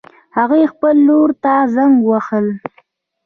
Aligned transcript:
هغې 0.37 0.61
خپل 0.73 0.95
لور 1.07 1.29
ته 1.43 1.53
زنګ 1.75 1.93
ووهله 2.01 2.53